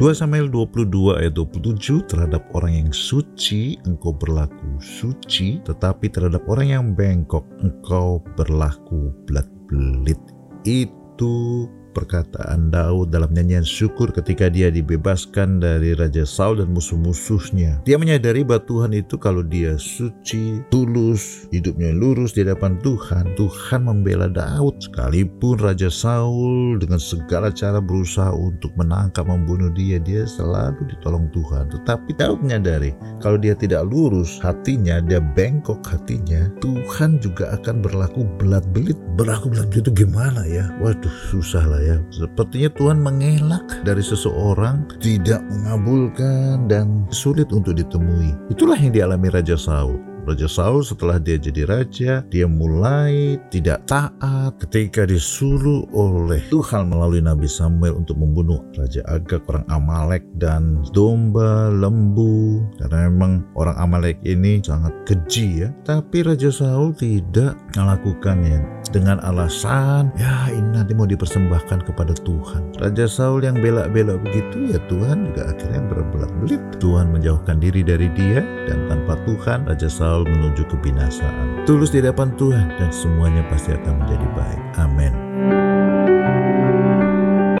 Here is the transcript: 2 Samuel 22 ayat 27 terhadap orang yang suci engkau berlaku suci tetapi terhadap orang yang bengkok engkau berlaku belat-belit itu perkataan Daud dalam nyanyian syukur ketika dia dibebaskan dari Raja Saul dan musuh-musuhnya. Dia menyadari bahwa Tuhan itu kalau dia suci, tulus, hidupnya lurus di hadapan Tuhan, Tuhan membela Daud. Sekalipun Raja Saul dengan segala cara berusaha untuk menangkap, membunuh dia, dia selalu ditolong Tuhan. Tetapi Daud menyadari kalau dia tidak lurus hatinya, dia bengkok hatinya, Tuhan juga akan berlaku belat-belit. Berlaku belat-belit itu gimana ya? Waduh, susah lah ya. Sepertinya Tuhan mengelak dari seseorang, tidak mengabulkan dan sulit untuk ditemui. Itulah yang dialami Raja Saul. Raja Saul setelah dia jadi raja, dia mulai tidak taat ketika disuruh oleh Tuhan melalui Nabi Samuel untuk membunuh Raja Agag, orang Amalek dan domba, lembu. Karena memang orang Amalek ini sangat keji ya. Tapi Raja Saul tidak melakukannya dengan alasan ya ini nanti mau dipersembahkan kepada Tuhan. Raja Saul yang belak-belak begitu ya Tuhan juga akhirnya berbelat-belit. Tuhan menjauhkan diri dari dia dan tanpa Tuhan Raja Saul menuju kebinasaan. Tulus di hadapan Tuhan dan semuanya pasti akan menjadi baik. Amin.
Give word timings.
2 0.00 0.16
Samuel 0.16 0.48
22 0.48 1.20
ayat 1.20 1.36
27 1.36 2.08
terhadap 2.08 2.48
orang 2.56 2.72
yang 2.72 2.88
suci 2.88 3.76
engkau 3.84 4.16
berlaku 4.16 4.80
suci 4.80 5.60
tetapi 5.60 6.08
terhadap 6.08 6.40
orang 6.48 6.72
yang 6.72 6.84
bengkok 6.96 7.44
engkau 7.60 8.24
berlaku 8.32 9.12
belat-belit 9.28 10.16
itu 10.64 11.68
perkataan 11.90 12.70
Daud 12.70 13.10
dalam 13.10 13.34
nyanyian 13.34 13.66
syukur 13.66 14.14
ketika 14.14 14.46
dia 14.46 14.70
dibebaskan 14.70 15.58
dari 15.58 15.92
Raja 15.98 16.22
Saul 16.22 16.62
dan 16.62 16.70
musuh-musuhnya. 16.70 17.82
Dia 17.82 17.98
menyadari 17.98 18.46
bahwa 18.46 18.62
Tuhan 18.64 18.92
itu 18.94 19.18
kalau 19.18 19.42
dia 19.42 19.74
suci, 19.76 20.62
tulus, 20.70 21.50
hidupnya 21.50 21.90
lurus 21.90 22.32
di 22.32 22.46
hadapan 22.46 22.78
Tuhan, 22.80 23.34
Tuhan 23.34 23.80
membela 23.84 24.30
Daud. 24.30 24.78
Sekalipun 24.80 25.58
Raja 25.58 25.90
Saul 25.90 26.78
dengan 26.78 27.02
segala 27.02 27.50
cara 27.50 27.82
berusaha 27.82 28.30
untuk 28.30 28.70
menangkap, 28.78 29.26
membunuh 29.26 29.68
dia, 29.74 29.98
dia 29.98 30.24
selalu 30.24 30.86
ditolong 30.96 31.26
Tuhan. 31.34 31.68
Tetapi 31.74 32.14
Daud 32.14 32.40
menyadari 32.46 32.94
kalau 33.18 33.36
dia 33.36 33.58
tidak 33.58 33.84
lurus 33.90 34.38
hatinya, 34.38 35.02
dia 35.02 35.18
bengkok 35.18 35.82
hatinya, 35.82 36.46
Tuhan 36.62 37.18
juga 37.18 37.52
akan 37.58 37.82
berlaku 37.82 38.24
belat-belit. 38.38 38.96
Berlaku 39.18 39.50
belat-belit 39.52 39.90
itu 39.90 40.06
gimana 40.06 40.46
ya? 40.46 40.70
Waduh, 40.78 41.12
susah 41.34 41.64
lah 41.66 41.79
ya. 41.80 41.96
Sepertinya 42.12 42.70
Tuhan 42.76 42.98
mengelak 43.00 43.82
dari 43.82 44.04
seseorang, 44.04 44.86
tidak 45.00 45.40
mengabulkan 45.48 46.68
dan 46.68 47.08
sulit 47.10 47.48
untuk 47.50 47.76
ditemui. 47.76 48.52
Itulah 48.52 48.76
yang 48.76 48.92
dialami 48.92 49.32
Raja 49.32 49.56
Saul. 49.56 50.10
Raja 50.28 50.46
Saul 50.46 50.84
setelah 50.84 51.16
dia 51.16 51.40
jadi 51.40 51.64
raja, 51.64 52.12
dia 52.28 52.44
mulai 52.44 53.40
tidak 53.48 53.88
taat 53.88 54.52
ketika 54.68 55.08
disuruh 55.08 55.88
oleh 55.96 56.44
Tuhan 56.52 56.92
melalui 56.92 57.24
Nabi 57.24 57.48
Samuel 57.48 57.96
untuk 57.98 58.20
membunuh 58.20 58.60
Raja 58.76 59.00
Agag, 59.08 59.42
orang 59.48 59.64
Amalek 59.72 60.24
dan 60.36 60.84
domba, 60.92 61.72
lembu. 61.72 62.60
Karena 62.76 63.08
memang 63.08 63.48
orang 63.56 63.76
Amalek 63.80 64.20
ini 64.22 64.60
sangat 64.60 64.92
keji 65.08 65.66
ya. 65.66 65.68
Tapi 65.88 66.22
Raja 66.22 66.52
Saul 66.52 66.92
tidak 66.92 67.56
melakukannya 67.74 68.79
dengan 68.90 69.22
alasan 69.22 70.10
ya 70.18 70.50
ini 70.50 70.76
nanti 70.76 70.92
mau 70.92 71.06
dipersembahkan 71.06 71.86
kepada 71.86 72.14
Tuhan. 72.26 72.76
Raja 72.82 73.06
Saul 73.06 73.46
yang 73.46 73.58
belak-belak 73.58 74.20
begitu 74.26 74.74
ya 74.74 74.78
Tuhan 74.90 75.30
juga 75.32 75.54
akhirnya 75.54 75.80
berbelat-belit. 75.86 76.62
Tuhan 76.82 77.14
menjauhkan 77.14 77.62
diri 77.62 77.86
dari 77.86 78.10
dia 78.12 78.42
dan 78.66 78.90
tanpa 78.90 79.16
Tuhan 79.24 79.64
Raja 79.64 79.88
Saul 79.88 80.26
menuju 80.26 80.66
kebinasaan. 80.68 81.64
Tulus 81.64 81.94
di 81.94 82.02
hadapan 82.02 82.34
Tuhan 82.34 82.74
dan 82.76 82.90
semuanya 82.90 83.46
pasti 83.48 83.72
akan 83.72 84.04
menjadi 84.04 84.26
baik. 84.34 84.62
Amin. 84.82 85.29